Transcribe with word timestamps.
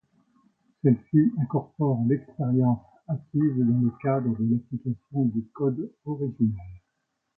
Celles-ci 0.81 1.31
incorporent 1.39 2.03
l'expérience 2.07 2.81
acquise 3.07 3.53
dans 3.59 3.81
le 3.81 3.91
cadre 4.01 4.29
de 4.35 4.51
l'application 4.55 5.25
du 5.25 5.43
Code 5.53 5.91
original. 6.05 6.65